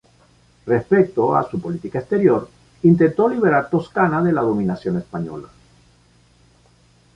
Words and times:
Respecto 0.65 1.35
a 1.35 1.43
su 1.47 1.61
política 1.61 1.99
exterior, 1.99 2.49
intentó 2.81 3.29
liberar 3.29 3.69
Toscana 3.69 4.23
de 4.23 4.33
la 4.33 4.41
dominación 4.41 4.97
española. 4.97 5.47